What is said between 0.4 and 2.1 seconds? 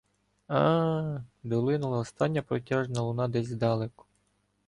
—А-а-а-а-а!— долинула